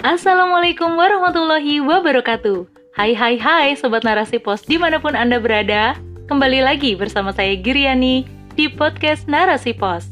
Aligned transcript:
Assalamualaikum 0.00 0.96
warahmatullahi 0.96 1.84
wabarakatuh. 1.84 2.64
Hai 2.96 3.12
hai 3.12 3.36
hai 3.36 3.76
Sobat 3.76 4.00
Narasi 4.00 4.40
Pos 4.40 4.64
di 4.64 4.80
mana 4.80 4.96
pun 4.96 5.12
Anda 5.12 5.36
berada. 5.36 5.92
Kembali 6.24 6.64
lagi 6.64 6.96
bersama 6.96 7.36
saya 7.36 7.52
Giriani 7.52 8.24
di 8.56 8.72
podcast 8.72 9.28
Narasi 9.28 9.76
Pos. 9.76 10.08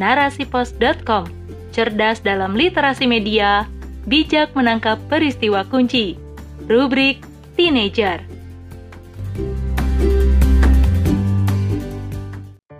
Narasipos.com 0.00 1.28
Cerdas 1.68 2.24
dalam 2.24 2.56
literasi 2.56 3.04
media 3.04 3.68
Bijak 4.08 4.56
menangkap 4.56 4.96
peristiwa 5.12 5.68
kunci. 5.68 6.16
Rubrik 6.64 7.20
Teenager. 7.60 8.24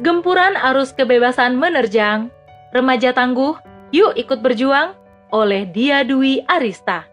Gempuran 0.01 0.57
arus 0.57 0.97
kebebasan 0.97 1.61
menerjang. 1.61 2.33
Remaja 2.73 3.13
tangguh, 3.13 3.61
yuk 3.93 4.17
ikut 4.17 4.41
berjuang 4.41 4.97
oleh 5.31 5.67
Dia 5.71 6.07
Dwi 6.07 6.45
Arista. 6.47 7.07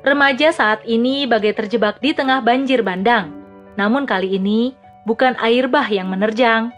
Remaja 0.00 0.48
saat 0.50 0.80
ini 0.88 1.28
bagai 1.28 1.52
terjebak 1.52 2.00
di 2.00 2.16
tengah 2.16 2.40
banjir 2.40 2.80
bandang. 2.80 3.30
Namun 3.76 4.08
kali 4.08 4.40
ini 4.40 4.72
bukan 5.04 5.36
air 5.38 5.68
bah 5.68 5.84
yang 5.86 6.08
menerjang, 6.08 6.72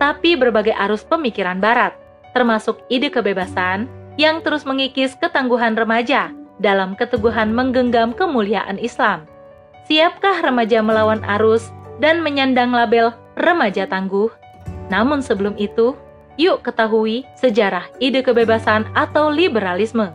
tapi 0.00 0.34
berbagai 0.34 0.72
arus 0.88 1.04
pemikiran 1.04 1.60
barat, 1.60 1.92
termasuk 2.32 2.80
ide 2.88 3.12
kebebasan 3.12 3.86
yang 4.16 4.40
terus 4.40 4.64
mengikis 4.64 5.14
ketangguhan 5.20 5.76
remaja 5.76 6.32
dalam 6.60 6.96
keteguhan 6.96 7.52
menggenggam 7.52 8.12
kemuliaan 8.16 8.80
Islam. 8.80 9.28
Siapkah 9.88 10.40
remaja 10.40 10.80
melawan 10.80 11.20
arus 11.38 11.68
dan 12.00 12.24
menyandang 12.24 12.72
label 12.72 13.12
remaja 13.36 13.84
tangguh? 13.84 14.30
Namun 14.88 15.24
sebelum 15.24 15.56
itu, 15.56 15.96
Yuk 16.40 16.64
ketahui 16.64 17.28
sejarah 17.36 17.88
ide 18.00 18.24
kebebasan 18.24 18.88
atau 18.96 19.28
liberalisme. 19.28 20.12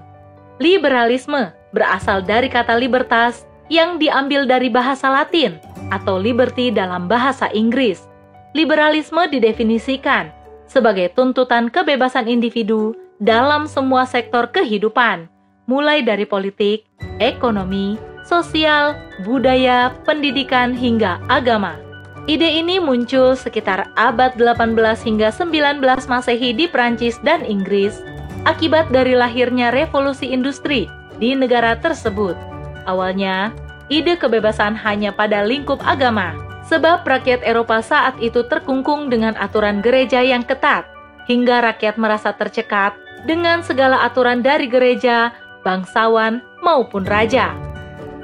Liberalisme 0.57 1.53
berasal 1.69 2.25
dari 2.25 2.49
kata 2.49 2.73
libertas 2.73 3.45
yang 3.69 4.01
diambil 4.01 4.49
dari 4.49 4.71
bahasa 4.71 5.11
Latin 5.11 5.61
atau 5.93 6.17
liberty 6.17 6.73
dalam 6.73 7.05
bahasa 7.05 7.51
Inggris. 7.53 8.09
Liberalisme 8.57 9.29
didefinisikan 9.29 10.33
sebagai 10.65 11.13
tuntutan 11.13 11.69
kebebasan 11.69 12.25
individu 12.25 12.97
dalam 13.21 13.69
semua 13.69 14.09
sektor 14.09 14.49
kehidupan, 14.49 15.29
mulai 15.69 16.01
dari 16.01 16.25
politik, 16.25 16.85
ekonomi, 17.21 17.97
sosial, 18.27 18.97
budaya, 19.23 19.95
pendidikan, 20.03 20.75
hingga 20.75 21.21
agama. 21.31 21.86
Ide 22.27 22.59
ini 22.59 22.75
muncul 22.75 23.39
sekitar 23.39 23.87
abad 23.95 24.35
18 24.35 24.75
hingga 25.07 25.31
19 25.31 25.79
Masehi 26.11 26.51
di 26.51 26.67
Prancis 26.67 27.15
dan 27.23 27.47
Inggris 27.47 28.03
akibat 28.43 28.91
dari 28.91 29.15
lahirnya 29.15 29.71
revolusi 29.71 30.27
industri 30.35 30.91
di 31.23 31.31
negara 31.31 31.79
tersebut. 31.79 32.35
Awalnya, 32.83 33.55
ide 33.87 34.19
kebebasan 34.19 34.75
hanya 34.75 35.15
pada 35.15 35.47
lingkup 35.47 35.79
agama, 35.87 36.35
sebab 36.67 37.07
rakyat 37.07 37.47
Eropa 37.47 37.79
saat 37.79 38.19
itu 38.19 38.43
terkungkung 38.51 39.07
dengan 39.07 39.31
aturan 39.39 39.79
gereja 39.79 40.19
yang 40.19 40.43
ketat, 40.43 40.83
hingga 41.31 41.63
rakyat 41.63 41.95
merasa 41.95 42.35
tercekat 42.35 42.91
dengan 43.23 43.63
segala 43.63 44.03
aturan 44.03 44.43
dari 44.43 44.67
gereja, 44.67 45.31
bangsawan, 45.63 46.43
maupun 46.59 47.07
raja. 47.07 47.55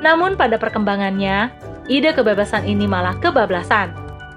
Namun 0.04 0.36
pada 0.36 0.60
perkembangannya, 0.60 1.52
ide 1.92 2.16
kebebasan 2.16 2.64
ini 2.67 2.88
malah 2.88 3.16
kebablasan, 3.20 3.92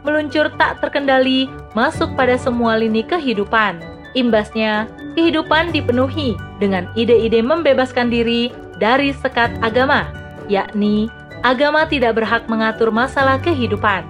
meluncur 0.07 0.51
tak 0.55 0.79
terkendali 0.79 1.51
masuk 1.75 2.15
pada 2.15 2.39
semua 2.39 2.79
lini 2.79 3.03
kehidupan. 3.03 3.83
Imbasnya, 4.17 4.89
kehidupan 5.19 5.75
dipenuhi 5.75 6.39
dengan 6.63 6.89
ide-ide 6.97 7.43
membebaskan 7.45 8.09
diri 8.09 8.49
dari 8.81 9.13
sekat 9.13 9.53
agama, 9.61 10.09
yakni 10.47 11.11
agama 11.45 11.85
tidak 11.85 12.17
berhak 12.17 12.47
mengatur 12.47 12.89
masalah 12.93 13.37
kehidupan. 13.43 14.05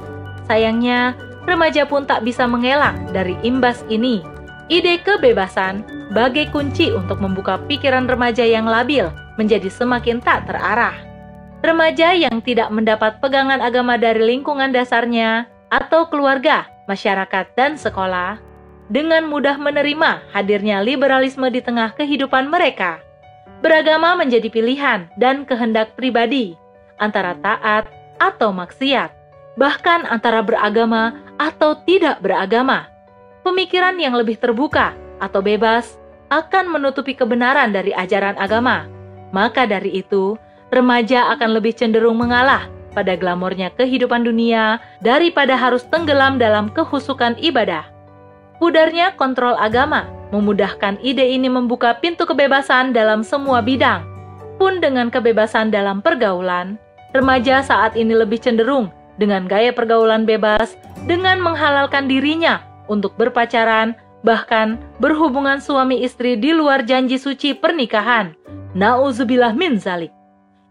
Sayangnya, 0.47 1.19
remaja 1.47 1.87
pun 1.87 2.07
tak 2.07 2.23
bisa 2.23 2.47
mengelak 2.47 2.95
dari 3.11 3.35
imbas 3.43 3.83
ini. 3.91 4.23
Ide 4.67 4.99
kebebasan 5.03 5.87
bagai 6.11 6.51
kunci 6.51 6.91
untuk 6.91 7.23
membuka 7.23 7.59
pikiran 7.71 8.11
remaja 8.11 8.43
yang 8.43 8.67
labil 8.67 9.11
menjadi 9.39 9.71
semakin 9.71 10.19
tak 10.19 10.47
terarah. 10.51 11.06
Remaja 11.67 12.15
yang 12.15 12.39
tidak 12.47 12.71
mendapat 12.71 13.19
pegangan 13.19 13.59
agama 13.59 13.99
dari 13.99 14.23
lingkungan 14.23 14.71
dasarnya 14.71 15.51
atau 15.67 16.07
keluarga, 16.07 16.71
masyarakat, 16.87 17.59
dan 17.59 17.75
sekolah 17.75 18.39
dengan 18.87 19.27
mudah 19.27 19.59
menerima 19.59 20.31
hadirnya 20.31 20.79
liberalisme 20.87 21.51
di 21.51 21.59
tengah 21.59 21.91
kehidupan 21.99 22.47
mereka. 22.47 23.03
Beragama 23.67 24.15
menjadi 24.15 24.47
pilihan 24.47 25.11
dan 25.19 25.43
kehendak 25.43 25.99
pribadi 25.99 26.55
antara 27.03 27.35
taat 27.43 27.91
atau 28.23 28.55
maksiat, 28.55 29.11
bahkan 29.59 30.07
antara 30.07 30.47
beragama 30.47 31.19
atau 31.35 31.75
tidak 31.83 32.23
beragama. 32.23 32.87
Pemikiran 33.43 33.99
yang 33.99 34.15
lebih 34.15 34.39
terbuka 34.39 34.95
atau 35.19 35.43
bebas 35.43 35.99
akan 36.31 36.79
menutupi 36.79 37.19
kebenaran 37.19 37.75
dari 37.75 37.91
ajaran 37.91 38.39
agama. 38.39 38.87
Maka 39.35 39.67
dari 39.67 39.99
itu, 39.99 40.39
remaja 40.75 41.31
akan 41.37 41.59
lebih 41.59 41.77
cenderung 41.77 42.19
mengalah 42.19 42.67
pada 42.97 43.13
glamornya 43.13 43.69
kehidupan 43.77 44.25
dunia 44.25 44.81
daripada 45.05 45.53
harus 45.53 45.85
tenggelam 45.93 46.41
dalam 46.41 46.73
kehusukan 46.73 47.37
ibadah. 47.37 47.85
Pudarnya 48.57 49.13
kontrol 49.21 49.53
agama 49.61 50.09
memudahkan 50.33 50.97
ide 51.05 51.29
ini 51.29 51.53
membuka 51.53 51.93
pintu 52.01 52.25
kebebasan 52.25 52.97
dalam 52.97 53.21
semua 53.21 53.61
bidang. 53.61 54.01
Pun 54.57 54.81
dengan 54.81 55.13
kebebasan 55.13 55.69
dalam 55.69 56.01
pergaulan, 56.01 56.81
remaja 57.13 57.61
saat 57.61 57.93
ini 57.93 58.17
lebih 58.17 58.41
cenderung 58.41 58.89
dengan 59.21 59.45
gaya 59.45 59.77
pergaulan 59.77 60.25
bebas 60.25 60.81
dengan 61.05 61.37
menghalalkan 61.45 62.09
dirinya 62.09 62.65
untuk 62.89 63.13
berpacaran, 63.21 63.93
bahkan 64.25 64.81
berhubungan 64.97 65.61
suami 65.61 66.01
istri 66.01 66.41
di 66.41 66.57
luar 66.57 66.89
janji 66.89 67.21
suci 67.21 67.53
pernikahan. 67.53 68.33
Nauzubillah 68.73 69.53
min 69.53 69.77
zalik 69.77 70.16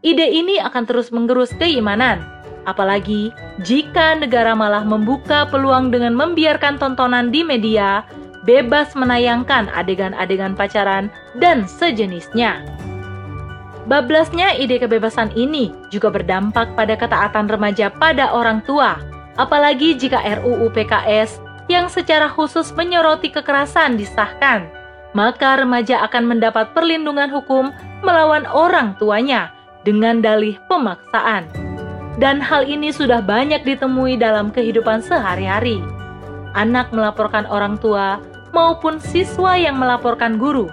ide 0.05 0.29
ini 0.29 0.61
akan 0.61 0.85
terus 0.85 1.09
menggerus 1.09 1.49
keimanan. 1.57 2.21
Apalagi 2.69 3.33
jika 3.65 4.13
negara 4.17 4.53
malah 4.53 4.85
membuka 4.85 5.49
peluang 5.49 5.89
dengan 5.89 6.13
membiarkan 6.13 6.77
tontonan 6.77 7.33
di 7.33 7.41
media 7.41 8.05
bebas 8.45 8.93
menayangkan 8.93 9.69
adegan-adegan 9.73 10.53
pacaran 10.53 11.09
dan 11.41 11.65
sejenisnya. 11.65 12.61
Bablasnya 13.85 14.57
ide 14.57 14.81
kebebasan 14.81 15.33
ini 15.37 15.73
juga 15.93 16.09
berdampak 16.09 16.73
pada 16.73 16.97
ketaatan 16.97 17.45
remaja 17.45 17.93
pada 17.93 18.33
orang 18.33 18.65
tua, 18.65 18.97
apalagi 19.37 19.93
jika 19.93 20.21
RUU 20.41 20.73
PKS 20.73 21.37
yang 21.69 21.85
secara 21.89 22.25
khusus 22.25 22.73
menyoroti 22.73 23.29
kekerasan 23.29 23.93
disahkan, 23.93 24.65
maka 25.13 25.61
remaja 25.61 26.01
akan 26.01 26.33
mendapat 26.33 26.73
perlindungan 26.73 27.29
hukum 27.29 27.69
melawan 28.01 28.49
orang 28.49 28.97
tuanya 28.97 29.53
dengan 29.85 30.19
dalih 30.19 30.57
pemaksaan. 30.67 31.45
Dan 32.17 32.41
hal 32.41 32.65
ini 32.65 32.89
sudah 32.89 33.21
banyak 33.21 33.61
ditemui 33.63 34.17
dalam 34.17 34.49
kehidupan 34.49 35.05
sehari-hari. 35.05 35.79
Anak 36.57 36.89
melaporkan 36.89 37.45
orang 37.45 37.77
tua 37.77 38.17
maupun 38.51 38.97
siswa 38.97 39.53
yang 39.53 39.77
melaporkan 39.77 40.41
guru. 40.41 40.71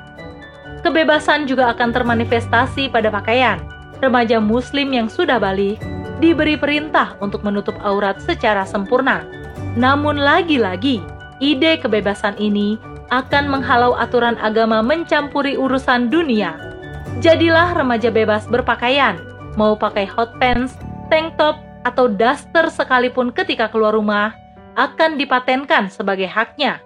Kebebasan 0.82 1.46
juga 1.46 1.70
akan 1.76 1.94
termanifestasi 1.94 2.90
pada 2.90 3.12
pakaian. 3.12 3.60
Remaja 4.02 4.42
muslim 4.42 4.90
yang 4.90 5.06
sudah 5.06 5.38
balik 5.38 5.78
diberi 6.18 6.58
perintah 6.58 7.14
untuk 7.18 7.42
menutup 7.42 7.74
aurat 7.82 8.18
secara 8.22 8.62
sempurna. 8.66 9.26
Namun 9.74 10.18
lagi-lagi, 10.18 11.02
ide 11.42 11.78
kebebasan 11.78 12.38
ini 12.38 12.78
akan 13.10 13.50
menghalau 13.50 13.98
aturan 13.98 14.38
agama 14.38 14.78
mencampuri 14.80 15.58
urusan 15.58 16.06
dunia 16.06 16.71
Jadilah 17.20 17.76
remaja 17.76 18.08
bebas 18.08 18.48
berpakaian, 18.48 19.20
mau 19.60 19.76
pakai 19.76 20.08
hot 20.08 20.32
pants, 20.40 20.78
tank 21.12 21.36
top, 21.36 21.60
atau 21.82 22.08
daster 22.08 22.70
sekalipun 22.70 23.34
ketika 23.34 23.68
keluar 23.68 23.92
rumah, 23.92 24.32
akan 24.78 25.20
dipatenkan 25.20 25.92
sebagai 25.92 26.30
haknya. 26.30 26.80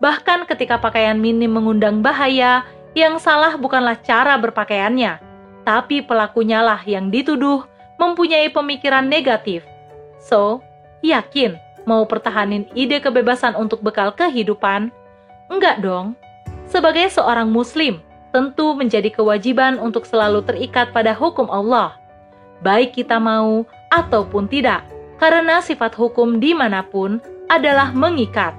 Bahkan 0.00 0.48
ketika 0.48 0.80
pakaian 0.80 1.20
minim 1.20 1.52
mengundang 1.52 2.00
bahaya, 2.00 2.64
yang 2.96 3.20
salah 3.20 3.56
bukanlah 3.60 3.96
cara 4.00 4.36
berpakaiannya, 4.40 5.20
tapi 5.64 6.00
pelakunya 6.00 6.64
lah 6.64 6.80
yang 6.88 7.12
dituduh 7.12 7.64
mempunyai 8.00 8.48
pemikiran 8.50 9.06
negatif. 9.06 9.64
So, 10.18 10.64
yakin 11.04 11.56
mau 11.84 12.06
pertahanin 12.06 12.66
ide 12.74 13.02
kebebasan 13.02 13.58
untuk 13.58 13.82
bekal 13.82 14.14
kehidupan? 14.14 14.90
Enggak 15.50 15.82
dong. 15.82 16.14
Sebagai 16.66 17.10
seorang 17.12 17.50
muslim, 17.52 18.00
tentu 18.32 18.72
menjadi 18.72 19.12
kewajiban 19.12 19.76
untuk 19.78 20.08
selalu 20.08 20.42
terikat 20.42 20.90
pada 20.90 21.12
hukum 21.12 21.46
Allah, 21.52 21.94
baik 22.64 22.96
kita 22.96 23.20
mau 23.20 23.68
ataupun 23.92 24.48
tidak, 24.48 24.82
karena 25.20 25.60
sifat 25.60 25.92
hukum 25.92 26.40
di 26.40 26.56
mana 26.56 26.80
pun 26.82 27.20
adalah 27.52 27.92
mengikat. 27.92 28.56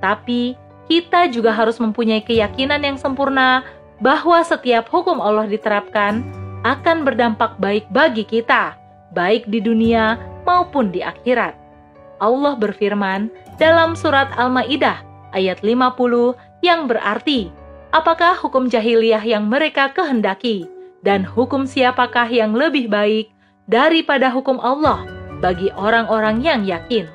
Tapi 0.00 0.56
kita 0.88 1.28
juga 1.28 1.52
harus 1.52 1.76
mempunyai 1.76 2.24
keyakinan 2.24 2.82
yang 2.82 2.96
sempurna 2.96 3.62
bahwa 4.00 4.40
setiap 4.40 4.88
hukum 4.88 5.20
Allah 5.20 5.46
diterapkan 5.46 6.24
akan 6.64 7.04
berdampak 7.04 7.60
baik 7.60 7.84
bagi 7.92 8.24
kita, 8.24 8.74
baik 9.12 9.44
di 9.46 9.60
dunia 9.60 10.16
maupun 10.48 10.88
di 10.88 11.04
akhirat. 11.04 11.52
Allah 12.20 12.56
berfirman 12.56 13.28
dalam 13.60 13.92
surat 13.96 14.32
Al-Maidah 14.36 15.04
ayat 15.36 15.60
50 15.60 16.36
yang 16.64 16.88
berarti, 16.88 17.52
apakah 17.90 18.38
hukum 18.38 18.70
jahiliyah 18.70 19.22
yang 19.22 19.46
mereka 19.50 19.90
kehendaki 19.90 20.66
dan 21.02 21.26
hukum 21.26 21.66
siapakah 21.66 22.26
yang 22.30 22.54
lebih 22.54 22.86
baik 22.86 23.30
daripada 23.66 24.30
hukum 24.30 24.58
Allah 24.62 25.06
bagi 25.42 25.70
orang-orang 25.74 26.42
yang 26.42 26.62
yakin? 26.66 27.06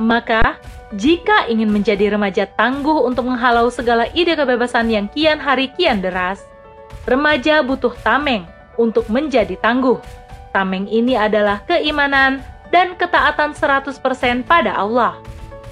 Maka, 0.00 0.56
jika 0.96 1.46
ingin 1.46 1.70
menjadi 1.70 2.16
remaja 2.16 2.48
tangguh 2.56 3.04
untuk 3.04 3.28
menghalau 3.28 3.68
segala 3.68 4.08
ide 4.16 4.32
kebebasan 4.34 4.88
yang 4.88 5.06
kian 5.12 5.36
hari 5.36 5.68
kian 5.76 6.00
deras, 6.00 6.40
remaja 7.04 7.60
butuh 7.60 7.92
tameng 8.00 8.48
untuk 8.80 9.06
menjadi 9.12 9.54
tangguh. 9.60 10.00
Tameng 10.50 10.88
ini 10.90 11.14
adalah 11.14 11.62
keimanan 11.68 12.42
dan 12.74 12.96
ketaatan 12.96 13.54
100% 13.54 14.00
pada 14.48 14.74
Allah. 14.74 15.14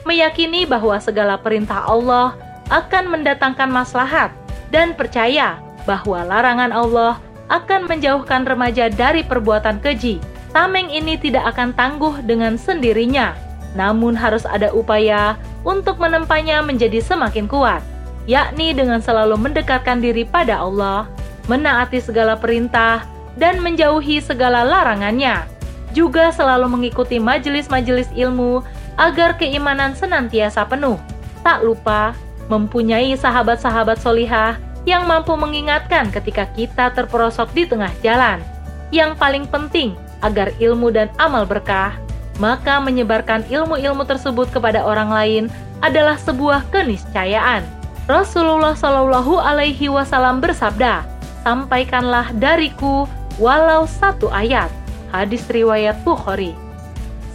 Meyakini 0.07 0.69
bahwa 0.69 1.01
segala 1.03 1.41
perintah 1.41 1.83
Allah 1.89 2.37
akan 2.69 3.11
mendatangkan 3.13 3.69
maslahat 3.69 4.33
dan 4.69 4.93
percaya 4.93 5.61
bahwa 5.89 6.25
larangan 6.25 6.73
Allah 6.73 7.17
akan 7.49 7.89
menjauhkan 7.89 8.45
remaja 8.45 8.93
dari 8.93 9.25
perbuatan 9.25 9.81
keji. 9.81 10.21
Tameng 10.53 10.89
ini 10.93 11.17
tidak 11.21 11.57
akan 11.57 11.73
tangguh 11.77 12.21
dengan 12.25 12.57
sendirinya 12.57 13.49
namun 13.77 14.17
harus 14.17 14.49
ada 14.49 14.73
upaya 14.73 15.37
untuk 15.67 16.01
menempanya 16.01 16.65
menjadi 16.65 17.03
semakin 17.03 17.51
kuat, 17.51 17.85
yakni 18.25 18.73
dengan 18.73 19.03
selalu 19.03 19.37
mendekatkan 19.37 20.01
diri 20.01 20.25
pada 20.25 20.63
Allah, 20.63 21.11
menaati 21.51 22.01
segala 22.01 22.39
perintah, 22.39 23.05
dan 23.37 23.61
menjauhi 23.61 24.23
segala 24.23 24.65
larangannya. 24.65 25.45
Juga 25.93 26.33
selalu 26.33 26.69
mengikuti 26.69 27.17
majelis-majelis 27.17 28.09
ilmu 28.13 28.61
agar 29.01 29.37
keimanan 29.37 29.97
senantiasa 29.97 30.65
penuh. 30.69 31.01
Tak 31.47 31.65
lupa 31.65 32.13
mempunyai 32.49 33.15
sahabat-sahabat 33.15 34.01
solihah 34.01 34.57
yang 34.89 35.05
mampu 35.05 35.37
mengingatkan 35.37 36.09
ketika 36.09 36.49
kita 36.57 36.93
terperosok 36.97 37.53
di 37.53 37.69
tengah 37.69 37.93
jalan. 38.01 38.41
Yang 38.89 39.21
paling 39.21 39.45
penting 39.49 39.93
agar 40.25 40.51
ilmu 40.57 40.89
dan 40.89 41.13
amal 41.21 41.45
berkah 41.45 41.95
maka 42.39 42.79
menyebarkan 42.79 43.45
ilmu-ilmu 43.51 44.07
tersebut 44.07 44.49
kepada 44.49 44.87
orang 44.87 45.11
lain 45.11 45.45
adalah 45.83 46.15
sebuah 46.19 46.71
keniscayaan. 46.71 47.67
Rasulullah 48.09 48.73
Shallallahu 48.73 49.37
Alaihi 49.37 49.93
Wasallam 49.93 50.41
bersabda, 50.41 51.05
"Sampaikanlah 51.45 52.33
dariku 52.39 53.05
walau 53.37 53.85
satu 53.85 54.33
ayat." 54.33 54.73
Hadis 55.13 55.45
riwayat 55.51 56.01
Bukhari. 56.07 56.57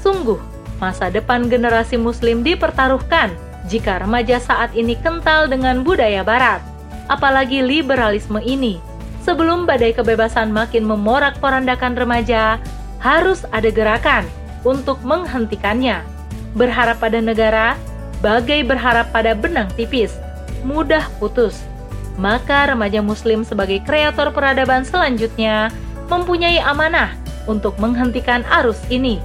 Sungguh, 0.01 0.39
masa 0.81 1.13
depan 1.13 1.45
generasi 1.51 1.99
Muslim 1.99 2.41
dipertaruhkan 2.41 3.33
jika 3.67 4.03
remaja 4.03 4.39
saat 4.39 4.75
ini 4.75 4.99
kental 4.99 5.47
dengan 5.47 5.81
budaya 5.81 6.21
Barat, 6.21 6.59
apalagi 7.07 7.63
liberalisme 7.63 8.39
ini. 8.43 8.79
Sebelum 9.23 9.63
badai 9.63 9.95
kebebasan 9.95 10.51
makin 10.51 10.83
memorak-porandakan 10.83 11.95
remaja, 11.95 12.59
harus 12.99 13.47
ada 13.55 13.71
gerakan 13.71 14.27
untuk 14.67 14.99
menghentikannya. 15.03 16.03
Berharap 16.59 16.99
pada 16.99 17.23
negara, 17.23 17.79
bagai 18.19 18.67
berharap 18.67 19.11
pada 19.15 19.31
benang 19.31 19.71
tipis, 19.79 20.15
mudah 20.67 21.07
putus. 21.19 21.63
Maka 22.19 22.71
remaja 22.71 22.99
muslim 22.99 23.47
sebagai 23.47 23.81
kreator 23.83 24.29
peradaban 24.35 24.85
selanjutnya 24.85 25.73
mempunyai 26.11 26.61
amanah 26.61 27.15
untuk 27.49 27.75
menghentikan 27.79 28.43
arus 28.61 28.79
ini. 28.87 29.19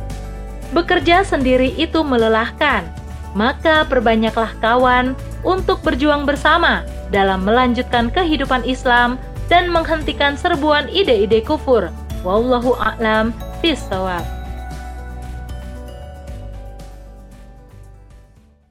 Bekerja 0.75 1.25
sendiri 1.25 1.73
itu 1.79 2.01
melelahkan, 2.05 2.85
maka 3.35 3.85
perbanyaklah 3.89 4.55
kawan 4.63 5.19
untuk 5.43 5.83
berjuang 5.83 6.25
bersama 6.29 6.85
dalam 7.11 7.45
melanjutkan 7.45 8.13
kehidupan 8.13 8.65
Islam 8.65 9.17
dan 9.49 9.73
menghentikan 9.73 10.37
serbuan 10.37 10.87
ide-ide 10.93 11.41
kufur. 11.43 11.89
Wallahu 12.23 12.77
a'lam 12.77 13.33
bishawab. 13.65 14.38